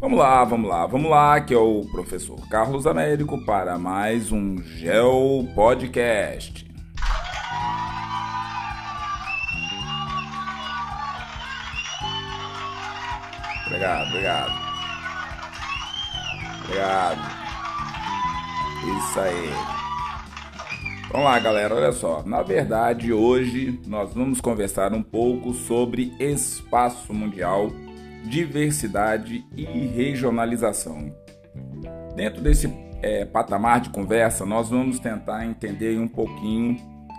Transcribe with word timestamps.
Vamos 0.00 0.18
lá, 0.18 0.42
vamos 0.44 0.70
lá, 0.70 0.86
vamos 0.86 1.10
lá, 1.10 1.38
que 1.42 1.52
é 1.52 1.58
o 1.58 1.82
professor 1.92 2.48
Carlos 2.48 2.86
Américo 2.86 3.44
para 3.44 3.78
mais 3.78 4.32
um 4.32 4.56
Geo 4.56 5.46
Podcast. 5.54 6.66
Obrigado, 13.66 14.08
obrigado. 14.08 14.52
Obrigado. 16.64 17.20
Isso 18.98 19.20
aí. 19.20 19.50
Vamos 21.10 21.26
lá, 21.26 21.38
galera, 21.40 21.74
olha 21.74 21.92
só. 21.92 22.22
Na 22.24 22.42
verdade, 22.42 23.12
hoje 23.12 23.78
nós 23.86 24.14
vamos 24.14 24.40
conversar 24.40 24.94
um 24.94 25.02
pouco 25.02 25.52
sobre 25.52 26.14
espaço 26.18 27.12
mundial, 27.12 27.70
diversidade 28.24 29.44
e 29.56 29.64
regionalização. 29.64 31.10
Dentro 32.14 32.42
desse 32.42 32.68
é, 33.02 33.24
patamar 33.24 33.80
de 33.80 33.90
conversa, 33.90 34.44
nós 34.44 34.68
vamos 34.68 34.98
tentar 34.98 35.46
entender 35.46 35.98
um 35.98 36.08
pouquinho, 36.08 36.76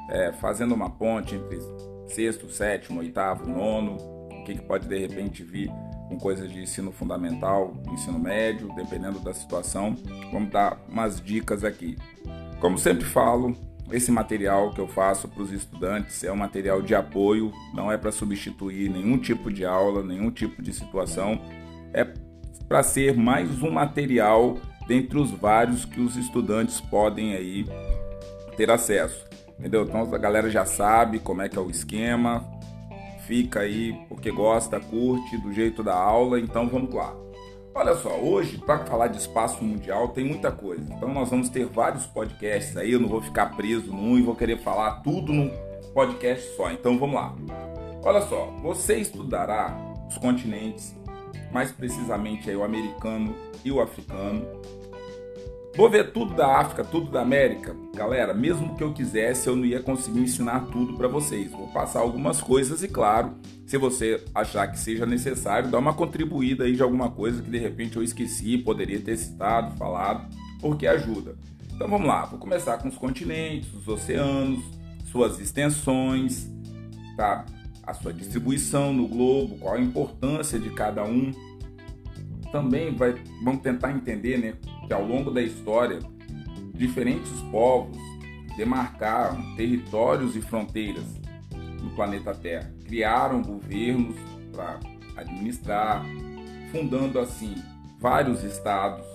é, 0.10 0.32
fazendo 0.34 0.74
uma 0.74 0.90
ponte 0.90 1.36
entre 1.36 1.60
sexto, 2.08 2.50
sétimo, 2.50 3.00
oitavo, 3.00 3.48
nono, 3.48 3.98
o 4.32 4.44
que, 4.44 4.56
que 4.56 4.62
pode 4.62 4.88
de 4.88 4.98
repente 4.98 5.44
vir 5.44 5.72
com 6.10 6.18
coisas 6.18 6.52
de 6.52 6.62
ensino 6.62 6.92
fundamental, 6.92 7.74
ensino 7.90 8.20
médio, 8.20 8.74
dependendo 8.76 9.20
da 9.20 9.34
situação. 9.34 9.96
Vamos 10.32 10.52
dar 10.52 10.78
umas 10.90 11.22
dicas 11.22 11.64
aqui. 11.64 11.98
Como 12.60 12.78
sempre 12.78 13.06
falo, 13.06 13.56
esse 13.92 14.12
material 14.12 14.72
que 14.72 14.80
eu 14.80 14.88
faço 14.88 15.28
para 15.28 15.44
os 15.44 15.52
estudantes 15.52 16.24
é 16.24 16.32
um 16.32 16.36
material 16.36 16.82
de 16.82 16.96
apoio, 16.96 17.52
não 17.74 17.92
é 17.92 17.98
para 17.98 18.12
substituir 18.12 18.90
nenhum 18.90 19.18
tipo 19.18 19.52
de 19.52 19.66
aula, 19.66 20.04
nenhum 20.04 20.32
tipo 20.32 20.62
de 20.62 20.74
situação. 20.74 21.40
É 21.94 22.08
para 22.68 22.84
ser 22.84 23.16
mais 23.16 23.62
um 23.62 23.72
material 23.72 24.58
dentre 24.88 25.18
os 25.18 25.32
vários 25.32 25.86
que 25.86 26.00
os 26.00 26.16
estudantes 26.16 26.80
podem 26.80 27.36
aí 27.36 27.66
ter 28.56 28.72
acesso. 28.72 29.26
Entendeu? 29.60 29.84
Então 29.84 30.02
a 30.02 30.18
galera 30.18 30.50
já 30.50 30.66
sabe 30.66 31.20
como 31.20 31.42
é 31.42 31.50
que 31.50 31.58
é 31.58 31.62
o 31.62 31.70
esquema, 31.70 32.44
fica 33.28 33.60
aí 33.60 33.94
porque 34.10 34.32
gosta, 34.32 34.80
curte 34.80 35.38
do 35.38 35.54
jeito 35.54 35.84
da 35.84 35.96
aula, 35.96 36.40
então 36.40 36.68
vamos 36.68 36.94
lá. 36.94 37.16
Olha 37.74 37.96
só, 37.96 38.20
hoje 38.20 38.58
para 38.58 38.86
falar 38.86 39.08
de 39.08 39.18
espaço 39.18 39.64
mundial 39.64 40.10
tem 40.10 40.26
muita 40.26 40.52
coisa. 40.52 40.94
Então 40.94 41.14
nós 41.14 41.30
vamos 41.30 41.48
ter 41.48 41.66
vários 41.66 42.06
podcasts 42.06 42.76
aí, 42.76 42.92
eu 42.92 43.00
não 43.00 43.08
vou 43.08 43.22
ficar 43.22 43.56
preso 43.56 43.94
num 43.94 44.18
e 44.18 44.22
vou 44.22 44.36
querer 44.36 44.58
falar 44.58 45.02
tudo 45.02 45.32
num 45.32 45.50
podcast 45.94 46.56
só. 46.58 46.70
Então 46.70 47.00
vamos 47.00 47.16
lá. 47.16 47.34
Olha 48.04 48.22
só, 48.22 48.48
você 48.62 48.98
estudará 48.98 49.74
os 50.08 50.18
continentes, 50.18 50.94
mais 51.52 51.72
precisamente 51.72 52.50
aí 52.50 52.56
o 52.56 52.64
americano 52.64 53.34
e 53.64 53.72
o 53.72 53.80
africano, 53.80 54.46
Vou 55.74 55.90
ver 55.90 56.12
tudo 56.12 56.34
da 56.34 56.58
África, 56.58 56.84
tudo 56.84 57.10
da 57.10 57.22
América. 57.22 57.74
Galera, 57.96 58.34
mesmo 58.34 58.76
que 58.76 58.84
eu 58.84 58.92
quisesse, 58.92 59.48
eu 59.48 59.56
não 59.56 59.64
ia 59.66 59.82
conseguir 59.82 60.20
ensinar 60.20 60.66
tudo 60.66 60.98
para 60.98 61.08
vocês. 61.08 61.50
Vou 61.50 61.68
passar 61.70 62.02
algumas 62.02 62.42
coisas 62.42 62.84
e, 62.84 62.90
claro, 62.90 63.36
se 63.66 63.78
você 63.78 64.22
achar 64.36 64.68
que 64.68 64.78
seja 64.78 65.06
necessário, 65.06 65.72
dá 65.72 65.80
uma 65.80 65.94
contribuída 65.94 66.66
aí 66.66 66.76
de 66.76 66.84
alguma 66.84 67.10
coisa 67.10 67.42
que 67.42 67.50
de 67.50 67.58
repente 67.58 67.96
eu 67.96 68.04
esqueci, 68.04 68.58
poderia 68.58 69.00
ter 69.00 69.16
citado, 69.16 69.78
falado, 69.78 70.28
porque 70.60 70.86
ajuda. 70.86 71.38
Então 71.74 71.88
vamos 71.88 72.06
lá, 72.06 72.26
vou 72.26 72.38
começar 72.38 72.78
com 72.78 72.90
os 72.90 72.98
continentes, 72.98 73.74
os 73.74 73.88
oceanos, 73.88 74.62
suas 75.06 75.40
extensões, 75.40 76.50
tá? 77.16 77.46
A 77.88 77.94
sua 77.94 78.14
distribuição 78.14 78.92
no 78.92 79.08
globo, 79.08 79.58
qual 79.58 79.76
a 79.76 79.80
importância 79.80 80.60
de 80.60 80.70
cada 80.72 81.06
um. 81.06 81.32
Também 82.52 82.94
vai, 82.94 83.16
vamos 83.42 83.62
tentar 83.62 83.94
entender, 83.94 84.38
né? 84.38 84.54
Que 84.92 84.96
ao 84.96 85.06
longo 85.06 85.32
da 85.32 85.42
história 85.42 86.00
diferentes 86.74 87.32
povos 87.50 87.98
demarcaram 88.58 89.56
territórios 89.56 90.36
e 90.36 90.42
fronteiras 90.42 91.06
no 91.82 91.92
planeta 91.92 92.36
Terra, 92.36 92.70
criaram 92.84 93.42
governos 93.42 94.18
para 94.52 94.82
administrar, 95.16 96.04
fundando 96.74 97.20
assim 97.20 97.56
vários 98.02 98.44
estados 98.44 99.06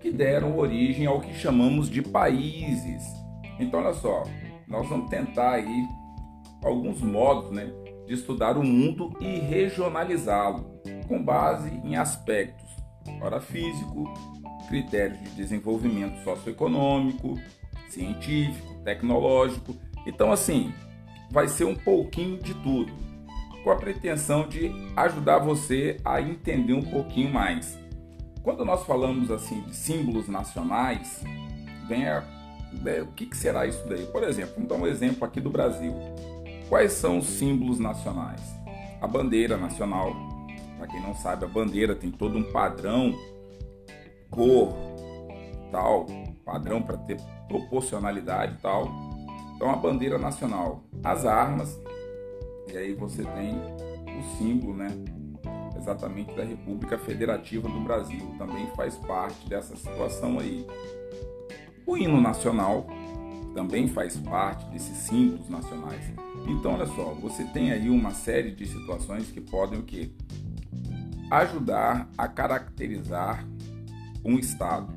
que 0.00 0.10
deram 0.10 0.58
origem 0.58 1.06
ao 1.06 1.20
que 1.20 1.32
chamamos 1.32 1.88
de 1.88 2.02
países. 2.02 3.04
Então, 3.60 3.78
olha 3.78 3.94
só, 3.94 4.24
nós 4.66 4.88
vamos 4.88 5.08
tentar 5.10 5.52
aí 5.52 5.86
alguns 6.64 7.00
modos 7.00 7.52
né, 7.52 7.72
de 8.04 8.14
estudar 8.14 8.58
o 8.58 8.64
mundo 8.64 9.16
e 9.20 9.38
regionalizá-lo 9.38 10.82
com 11.06 11.22
base 11.22 11.70
em 11.84 11.94
aspectos, 11.94 12.66
ora 13.22 13.40
físico, 13.40 14.12
critérios 14.68 15.18
de 15.20 15.30
desenvolvimento 15.30 16.22
socioeconômico, 16.22 17.38
científico, 17.88 18.74
tecnológico. 18.84 19.74
Então, 20.06 20.30
assim, 20.30 20.72
vai 21.30 21.48
ser 21.48 21.64
um 21.64 21.74
pouquinho 21.74 22.38
de 22.38 22.54
tudo, 22.54 22.92
com 23.64 23.70
a 23.70 23.76
pretensão 23.76 24.48
de 24.48 24.70
ajudar 24.96 25.38
você 25.38 25.96
a 26.04 26.20
entender 26.20 26.74
um 26.74 26.82
pouquinho 26.82 27.32
mais. 27.32 27.78
Quando 28.42 28.64
nós 28.64 28.84
falamos 28.84 29.30
assim 29.30 29.60
de 29.62 29.74
símbolos 29.74 30.28
nacionais, 30.28 31.22
vem 31.88 32.08
a 32.08 32.38
o 33.02 33.12
que, 33.12 33.26
que 33.26 33.36
será 33.36 33.66
isso 33.66 33.82
daí? 33.88 34.04
Por 34.06 34.22
exemplo, 34.22 34.54
vamos 34.54 34.68
dar 34.68 34.76
um 34.76 34.86
exemplo 34.86 35.24
aqui 35.24 35.40
do 35.40 35.48
Brasil. 35.48 35.94
Quais 36.68 36.92
são 36.92 37.18
os 37.18 37.26
símbolos 37.26 37.78
nacionais? 37.78 38.42
A 39.00 39.06
bandeira 39.06 39.56
nacional. 39.56 40.14
Para 40.76 40.86
quem 40.86 41.02
não 41.02 41.14
sabe, 41.14 41.44
a 41.44 41.48
bandeira 41.48 41.94
tem 41.94 42.10
todo 42.10 42.38
um 42.38 42.52
padrão 42.52 43.14
cor, 44.30 44.74
tal, 45.70 46.06
padrão 46.44 46.82
para 46.82 46.96
ter 46.98 47.20
proporcionalidade 47.48 48.54
e 48.54 48.58
tal. 48.58 48.88
Então 49.56 49.70
a 49.70 49.76
bandeira 49.76 50.18
nacional, 50.18 50.84
as 51.02 51.24
armas, 51.24 51.78
e 52.72 52.76
aí 52.76 52.94
você 52.94 53.24
tem 53.24 53.54
o 53.54 54.36
símbolo, 54.36 54.76
né? 54.76 54.88
Exatamente 55.76 56.34
da 56.34 56.44
República 56.44 56.98
Federativa 56.98 57.68
do 57.68 57.80
Brasil, 57.80 58.34
também 58.38 58.66
faz 58.76 58.96
parte 58.96 59.48
dessa 59.48 59.76
situação 59.76 60.38
aí. 60.38 60.66
O 61.86 61.96
hino 61.96 62.20
nacional 62.20 62.86
também 63.54 63.88
faz 63.88 64.16
parte 64.16 64.64
desses 64.66 64.96
símbolos 64.98 65.48
nacionais. 65.48 66.04
Então, 66.46 66.74
olha 66.74 66.86
só, 66.86 67.14
você 67.14 67.44
tem 67.44 67.72
aí 67.72 67.88
uma 67.90 68.12
série 68.12 68.52
de 68.52 68.66
situações 68.66 69.30
que 69.30 69.40
podem 69.40 69.80
o 69.80 69.82
quê? 69.82 70.10
Ajudar 71.30 72.08
a 72.16 72.28
caracterizar 72.28 73.44
um 74.24 74.38
Estado. 74.38 74.92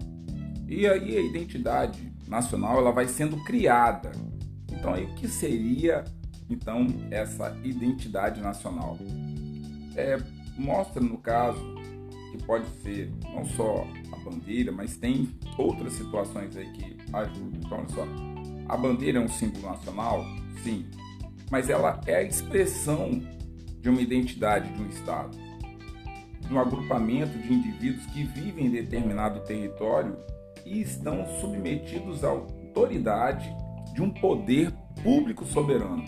E 0.68 0.88
aí 0.88 1.18
a 1.18 1.22
identidade 1.22 2.12
nacional 2.28 2.78
ela 2.78 2.92
vai 2.92 3.08
sendo 3.08 3.38
criada. 3.44 4.12
Então 4.72 4.94
aí 4.94 5.06
o 5.06 5.16
que 5.16 5.28
seria 5.28 6.04
então 6.50 6.88
essa 7.10 7.56
identidade 7.64 8.42
nacional? 8.42 8.98
É, 9.96 10.18
mostra 10.58 11.02
no 11.02 11.18
caso 11.18 11.62
que 12.32 12.44
pode 12.46 12.66
ser 12.82 13.12
não 13.34 13.46
só 13.46 13.86
a 14.14 14.18
bandeira, 14.18 14.72
mas 14.72 14.96
tem 14.96 15.30
outras 15.58 15.94
situações 15.94 16.56
aí 16.56 16.72
que 16.72 16.98
ajudam. 17.14 17.60
Então 17.60 17.78
olha 17.78 17.90
só, 17.90 18.08
a 18.70 18.78
bandeira 18.78 19.20
é 19.20 19.22
um 19.22 19.28
símbolo 19.28 19.66
nacional, 19.66 20.26
sim, 20.64 20.86
mas 21.50 21.70
ela 21.70 22.00
é 22.06 22.16
a 22.16 22.24
expressão 22.24 23.22
de 23.82 23.90
uma 23.90 24.02
identidade 24.02 24.72
de 24.72 24.82
um 24.82 24.88
estado 24.88 25.51
de 26.52 26.58
um 26.58 26.60
agrupamento 26.60 27.38
de 27.40 27.54
indivíduos 27.54 28.06
que 28.08 28.26
vivem 28.26 28.66
em 28.66 28.70
determinado 28.70 29.40
território 29.40 30.18
e 30.66 30.82
estão 30.82 31.26
submetidos 31.40 32.26
à 32.26 32.28
autoridade 32.28 33.56
de 33.94 34.02
um 34.02 34.10
poder 34.10 34.72
público 35.02 35.46
soberano. 35.46 36.04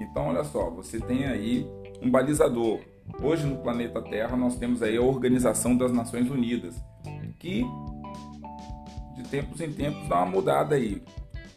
Então, 0.00 0.26
olha 0.26 0.42
só, 0.42 0.68
você 0.68 0.98
tem 0.98 1.26
aí 1.26 1.64
um 2.02 2.10
balizador. 2.10 2.80
Hoje 3.22 3.46
no 3.46 3.56
planeta 3.58 4.02
Terra 4.02 4.36
nós 4.36 4.56
temos 4.56 4.82
aí 4.82 4.96
a 4.96 5.00
Organização 5.02 5.76
das 5.76 5.92
Nações 5.92 6.28
Unidas, 6.28 6.74
que 7.38 7.64
de 9.16 9.22
tempos 9.30 9.60
em 9.60 9.72
tempos 9.72 10.08
dá 10.08 10.16
uma 10.16 10.26
mudada 10.26 10.74
aí. 10.74 11.00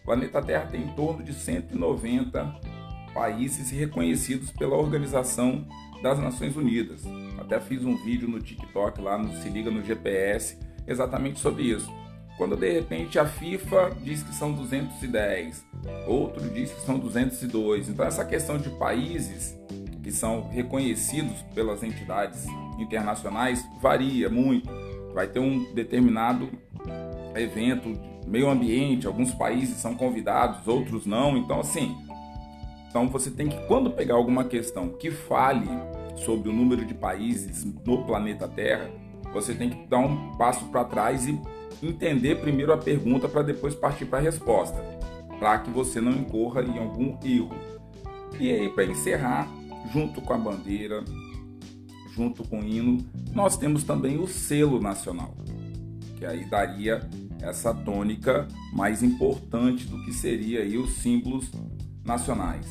O 0.02 0.06
planeta 0.06 0.42
Terra 0.44 0.68
tem 0.68 0.84
em 0.84 0.94
torno 0.94 1.24
de 1.24 1.34
190 1.34 2.71
países 3.14 3.70
reconhecidos 3.72 4.52
pela 4.52 4.76
Organização 4.76 5.66
das 6.02 6.20
Nações 6.20 6.56
Unidas. 6.56 7.04
Até 7.38 7.60
fiz 7.60 7.84
um 7.84 7.96
vídeo 7.98 8.28
no 8.28 8.40
TikTok 8.40 9.02
lá 9.02 9.18
no 9.18 9.34
Se 9.42 9.50
Liga 9.50 9.70
no 9.70 9.84
GPS 9.84 10.58
exatamente 10.88 11.40
sobre 11.40 11.64
isso. 11.64 11.92
Quando 12.38 12.56
de 12.56 12.72
repente 12.72 13.20
a 13.20 13.26
FIFA 13.26 13.96
diz 14.04 14.24
que 14.24 14.34
são 14.34 14.52
210, 14.54 15.64
outro 16.08 16.50
diz 16.50 16.72
que 16.72 16.82
são 16.82 16.98
202. 16.98 17.90
Então 17.90 18.06
essa 18.06 18.26
questão 18.26 18.58
de 18.58 18.70
países 18.72 19.58
que 20.02 20.12
são 20.12 20.50
reconhecidos 20.50 21.42
pelas 21.54 21.84
entidades 21.84 22.46
internacionais 22.80 23.64
varia 23.80 24.30
muito. 24.30 24.70
Vai 25.14 25.28
ter 25.28 25.40
um 25.40 25.72
determinado 25.74 26.50
evento 27.36 27.94
meio 28.26 28.50
ambiente, 28.50 29.06
alguns 29.06 29.34
países 29.34 29.78
são 29.78 29.94
convidados, 29.94 30.68
outros 30.68 31.06
não. 31.06 31.38
Então 31.38 31.60
assim, 31.60 31.96
então 32.92 33.08
você 33.08 33.32
tem 33.32 33.48
que 33.48 33.58
quando 33.68 33.90
pegar 33.90 34.16
alguma 34.16 34.44
questão 34.44 34.90
que 34.90 35.10
fale 35.10 35.66
sobre 36.18 36.50
o 36.50 36.54
número 36.54 36.86
de 36.86 36.94
países 36.94 37.66
no 37.86 38.04
planeta 38.04 38.50
Terra, 38.50 38.92
você 39.34 39.54
tem 39.54 39.70
que 39.70 39.88
dar 39.88 40.00
um 40.00 40.34
passo 40.34 40.66
para 40.66 40.84
trás 40.84 41.26
e 41.26 41.40
entender 41.82 42.42
primeiro 42.42 42.74
a 42.74 42.78
pergunta 42.78 43.30
para 43.30 43.44
depois 43.44 43.74
partir 43.74 44.06
para 44.06 44.20
a 44.20 44.22
resposta, 44.22 44.78
para 45.40 45.60
que 45.60 45.72
você 45.72 46.02
não 46.02 46.12
incorra 46.12 46.62
em 46.64 46.78
algum 46.78 47.18
erro. 47.24 47.56
E 48.38 48.52
aí, 48.52 48.68
para 48.68 48.84
encerrar, 48.84 49.48
junto 49.94 50.22
com 50.22 50.34
a 50.34 50.38
bandeira, 50.38 51.02
junto 52.14 52.44
com 52.44 52.60
o 52.60 52.64
hino, 52.64 52.98
nós 53.34 53.56
temos 53.56 53.86
também 53.86 54.20
o 54.20 54.28
selo 54.28 54.82
nacional, 54.82 55.34
que 56.18 56.26
aí 56.26 56.44
daria 56.44 57.10
essa 57.42 57.74
tônica 57.74 58.50
mais 58.74 59.02
importante 59.02 59.86
do 59.86 60.04
que 60.04 60.14
seria 60.14 60.60
aí 60.60 60.78
os 60.78 60.92
símbolos 60.96 61.50
nacionais. 62.04 62.68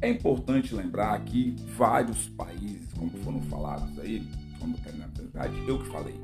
É 0.00 0.10
importante 0.10 0.74
lembrar 0.74 1.18
que 1.24 1.56
vários 1.76 2.28
países, 2.28 2.92
como 2.92 3.10
foram 3.22 3.40
falados 3.42 3.98
aí, 3.98 4.26
como 4.58 4.76
na 4.96 5.06
verdade 5.06 5.54
eu 5.66 5.78
que 5.78 5.88
falei, 5.88 6.14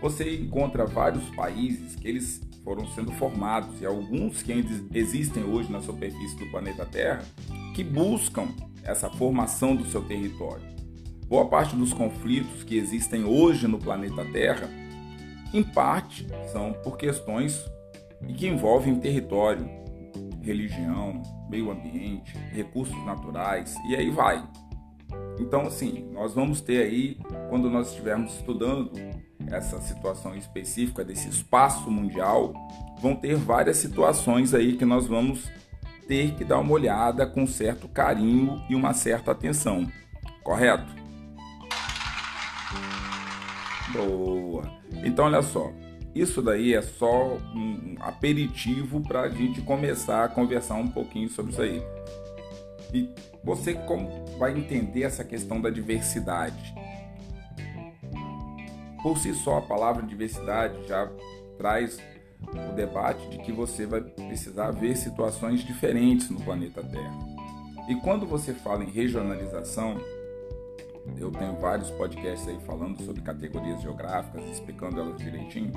você 0.00 0.36
encontra 0.36 0.86
vários 0.86 1.24
países 1.30 1.94
que 1.94 2.08
eles 2.08 2.40
foram 2.64 2.86
sendo 2.88 3.12
formados 3.12 3.80
e 3.80 3.86
alguns 3.86 4.42
que 4.42 4.52
ainda 4.52 4.68
existem 4.94 5.44
hoje 5.44 5.70
na 5.70 5.80
superfície 5.80 6.36
do 6.36 6.50
planeta 6.50 6.86
Terra 6.86 7.22
que 7.74 7.84
buscam 7.84 8.48
essa 8.82 9.10
formação 9.10 9.76
do 9.76 9.84
seu 9.86 10.02
território. 10.02 10.64
Boa 11.26 11.46
parte 11.46 11.76
dos 11.76 11.92
conflitos 11.92 12.64
que 12.64 12.76
existem 12.76 13.24
hoje 13.24 13.68
no 13.68 13.78
planeta 13.78 14.24
Terra, 14.24 14.68
em 15.52 15.62
parte, 15.62 16.26
são 16.52 16.72
por 16.72 16.96
questões 16.96 17.60
que 18.36 18.46
envolvem 18.46 18.98
território, 19.00 19.68
religião, 20.42 21.22
meio 21.48 21.70
ambiente, 21.70 22.36
recursos 22.52 22.96
naturais 23.04 23.74
e 23.88 23.96
aí 23.96 24.10
vai. 24.10 24.42
Então, 25.38 25.62
assim, 25.62 26.08
nós 26.12 26.34
vamos 26.34 26.60
ter 26.60 26.82
aí, 26.82 27.18
quando 27.48 27.70
nós 27.70 27.88
estivermos 27.88 28.34
estudando 28.34 28.92
essa 29.48 29.80
situação 29.80 30.36
específica 30.36 31.04
desse 31.04 31.28
espaço 31.28 31.90
mundial, 31.90 32.52
vão 33.00 33.16
ter 33.16 33.36
várias 33.36 33.78
situações 33.78 34.54
aí 34.54 34.76
que 34.76 34.84
nós 34.84 35.06
vamos 35.06 35.50
ter 36.06 36.34
que 36.34 36.44
dar 36.44 36.58
uma 36.58 36.72
olhada 36.72 37.26
com 37.26 37.46
certo 37.46 37.88
carinho 37.88 38.62
e 38.68 38.74
uma 38.74 38.92
certa 38.92 39.32
atenção. 39.32 39.90
Correto? 40.42 40.92
Boa. 43.92 44.62
Então, 45.04 45.24
olha 45.24 45.42
só. 45.42 45.72
Isso 46.14 46.42
daí 46.42 46.74
é 46.74 46.82
só 46.82 47.36
um 47.54 47.96
aperitivo 48.00 49.00
para 49.00 49.22
a 49.22 49.28
gente 49.28 49.60
começar 49.62 50.24
a 50.24 50.28
conversar 50.28 50.74
um 50.74 50.88
pouquinho 50.88 51.28
sobre 51.28 51.52
isso 51.52 51.62
aí. 51.62 51.82
E 52.92 53.08
você 53.44 53.74
como 53.74 54.08
vai 54.38 54.56
entender 54.56 55.02
essa 55.02 55.24
questão 55.24 55.60
da 55.60 55.70
diversidade? 55.70 56.74
Por 59.02 59.16
si 59.16 59.32
só, 59.34 59.58
a 59.58 59.62
palavra 59.62 60.02
diversidade 60.02 60.86
já 60.86 61.10
traz 61.56 61.98
o 62.42 62.72
debate 62.74 63.28
de 63.28 63.38
que 63.38 63.52
você 63.52 63.86
vai 63.86 64.00
precisar 64.00 64.72
ver 64.72 64.96
situações 64.96 65.64
diferentes 65.64 66.28
no 66.28 66.40
planeta 66.40 66.82
Terra. 66.82 67.18
E 67.88 67.94
quando 67.96 68.26
você 68.26 68.52
fala 68.52 68.84
em 68.84 68.90
regionalização, 68.90 69.96
eu 71.18 71.30
tenho 71.30 71.54
vários 71.56 71.90
podcasts 71.90 72.46
aí 72.48 72.58
falando 72.66 73.02
sobre 73.02 73.22
categorias 73.22 73.80
geográficas, 73.82 74.44
explicando 74.50 75.00
elas 75.00 75.18
direitinho, 75.18 75.72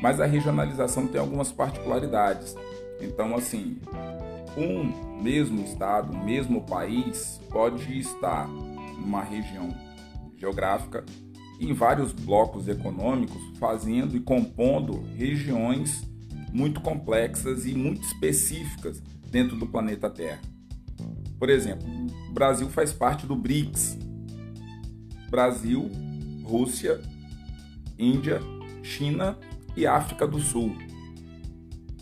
mas 0.00 0.20
a 0.20 0.26
regionalização 0.26 1.06
tem 1.06 1.20
algumas 1.20 1.52
particularidades. 1.52 2.54
Então, 3.00 3.34
assim, 3.34 3.78
um 4.56 5.22
mesmo 5.22 5.62
estado, 5.62 6.16
mesmo 6.16 6.62
país 6.62 7.40
pode 7.50 7.98
estar 7.98 8.48
numa 8.48 9.22
região 9.22 9.68
geográfica 10.36 11.04
em 11.60 11.72
vários 11.72 12.12
blocos 12.12 12.68
econômicos, 12.68 13.40
fazendo 13.58 14.16
e 14.16 14.20
compondo 14.20 15.02
regiões 15.16 16.02
muito 16.52 16.80
complexas 16.80 17.66
e 17.66 17.74
muito 17.74 18.02
específicas 18.02 19.00
dentro 19.30 19.56
do 19.56 19.66
planeta 19.66 20.08
Terra. 20.08 20.40
Por 21.38 21.50
exemplo, 21.50 21.86
o 22.28 22.32
Brasil 22.32 22.68
faz 22.68 22.92
parte 22.92 23.26
do 23.26 23.36
BRICS, 23.36 23.98
Brasil, 25.30 25.90
Rússia, 26.42 27.00
Índia, 27.98 28.40
China 28.82 29.36
e 29.76 29.86
África 29.86 30.26
do 30.26 30.40
Sul. 30.40 30.76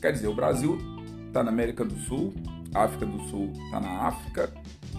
Quer 0.00 0.12
dizer, 0.12 0.28
o 0.28 0.34
Brasil 0.34 0.78
está 1.26 1.42
na 1.42 1.50
América 1.50 1.84
do 1.84 1.96
Sul, 2.00 2.32
África 2.74 3.06
do 3.06 3.20
Sul 3.28 3.50
está 3.64 3.80
na 3.80 4.06
África, 4.06 4.52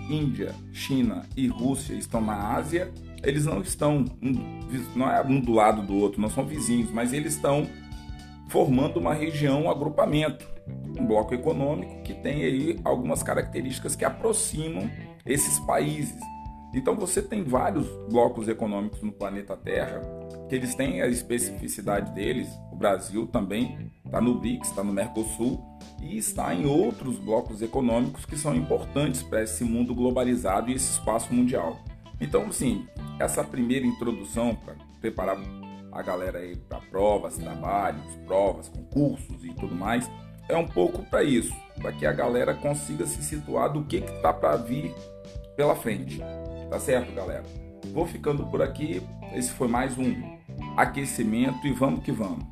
Índia, 0.09 0.53
China 0.71 1.23
e 1.35 1.47
Rússia 1.47 1.93
estão 1.93 2.21
na 2.21 2.55
Ásia. 2.55 2.91
Eles 3.23 3.45
não 3.45 3.61
estão, 3.61 4.05
não 4.95 5.09
é 5.09 5.21
um 5.21 5.39
do 5.39 5.51
lado 5.51 5.81
do 5.81 5.95
outro, 5.95 6.21
não 6.21 6.29
são 6.29 6.45
vizinhos, 6.45 6.91
mas 6.91 7.13
eles 7.13 7.35
estão 7.35 7.67
formando 8.47 8.97
uma 8.97 9.13
região, 9.13 9.63
um 9.63 9.69
agrupamento, 9.69 10.47
um 10.97 11.05
bloco 11.05 11.33
econômico 11.33 12.01
que 12.03 12.13
tem 12.13 12.43
aí 12.43 12.79
algumas 12.83 13.21
características 13.21 13.95
que 13.95 14.05
aproximam 14.05 14.89
esses 15.25 15.59
países. 15.59 16.17
Então 16.77 16.95
você 16.95 17.23
tem 17.23 17.43
vários 17.43 17.87
blocos 18.07 18.47
econômicos 18.47 19.01
no 19.01 19.11
planeta 19.11 19.57
Terra 19.57 19.99
que 20.47 20.53
eles 20.53 20.75
têm 20.75 21.01
a 21.01 21.07
especificidade 21.07 22.13
deles. 22.13 22.47
O 22.71 22.75
Brasil 22.75 23.25
também 23.25 23.91
está 24.05 24.21
no 24.21 24.35
BRICS, 24.35 24.69
está 24.69 24.83
no 24.83 24.93
Mercosul 24.93 25.59
e 25.99 26.15
está 26.15 26.53
em 26.53 26.67
outros 26.67 27.17
blocos 27.17 27.63
econômicos 27.63 28.25
que 28.25 28.37
são 28.37 28.55
importantes 28.55 29.23
para 29.23 29.41
esse 29.41 29.63
mundo 29.63 29.95
globalizado 29.95 30.69
e 30.69 30.75
esse 30.75 30.91
espaço 30.91 31.33
mundial. 31.33 31.79
Então, 32.21 32.43
assim, 32.43 32.87
essa 33.19 33.43
primeira 33.43 33.85
introdução 33.85 34.55
para 34.55 34.75
preparar 35.01 35.37
a 35.91 36.01
galera 36.03 36.37
aí 36.37 36.55
para 36.55 36.79
provas, 36.79 37.37
trabalhos, 37.37 38.05
provas, 38.27 38.69
concursos 38.69 39.43
e 39.43 39.51
tudo 39.55 39.73
mais, 39.73 40.07
é 40.47 40.55
um 40.55 40.67
pouco 40.67 41.01
para 41.09 41.23
isso, 41.23 41.53
para 41.81 41.91
que 41.91 42.05
a 42.05 42.13
galera 42.13 42.53
consiga 42.53 43.07
se 43.07 43.23
situar 43.23 43.73
do 43.73 43.83
que 43.83 43.97
está 43.97 44.31
para 44.31 44.55
vir 44.57 44.93
pela 45.55 45.75
frente. 45.75 46.21
Tá 46.69 46.79
certo, 46.79 47.13
galera? 47.13 47.43
Vou 47.93 48.05
ficando 48.05 48.45
por 48.47 48.61
aqui. 48.61 49.01
Esse 49.33 49.51
foi 49.51 49.67
mais 49.67 49.97
um 49.97 50.37
aquecimento 50.75 51.65
e 51.65 51.71
vamos 51.71 52.03
que 52.03 52.11
vamos. 52.11 52.45